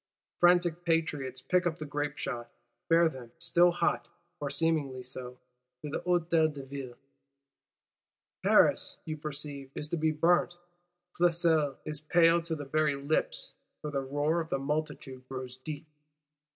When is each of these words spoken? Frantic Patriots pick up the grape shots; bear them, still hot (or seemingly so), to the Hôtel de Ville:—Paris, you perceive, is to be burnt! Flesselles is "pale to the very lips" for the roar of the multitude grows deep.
Frantic 0.39 0.83
Patriots 0.83 1.41
pick 1.43 1.67
up 1.67 1.77
the 1.77 1.85
grape 1.85 2.17
shots; 2.17 2.57
bear 2.89 3.07
them, 3.07 3.31
still 3.37 3.69
hot 3.69 4.07
(or 4.39 4.49
seemingly 4.49 5.03
so), 5.03 5.37
to 5.83 5.91
the 5.91 5.99
Hôtel 5.99 6.51
de 6.51 6.63
Ville:—Paris, 6.63 8.97
you 9.05 9.15
perceive, 9.15 9.69
is 9.75 9.87
to 9.89 9.97
be 9.97 10.09
burnt! 10.09 10.55
Flesselles 11.19 11.77
is 11.85 12.01
"pale 12.01 12.41
to 12.41 12.55
the 12.55 12.65
very 12.65 12.95
lips" 12.95 13.53
for 13.83 13.91
the 13.91 14.01
roar 14.01 14.39
of 14.41 14.49
the 14.49 14.57
multitude 14.57 15.27
grows 15.29 15.55
deep. 15.57 15.85